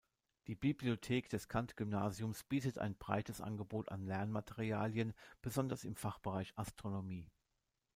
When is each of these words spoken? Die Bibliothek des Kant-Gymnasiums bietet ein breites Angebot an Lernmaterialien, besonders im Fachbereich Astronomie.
Die 0.47 0.55
Bibliothek 0.55 1.29
des 1.29 1.47
Kant-Gymnasiums 1.47 2.43
bietet 2.45 2.79
ein 2.79 2.95
breites 2.97 3.39
Angebot 3.39 3.89
an 3.89 4.01
Lernmaterialien, 4.07 5.13
besonders 5.43 5.83
im 5.83 5.95
Fachbereich 5.95 6.53
Astronomie. 6.57 7.29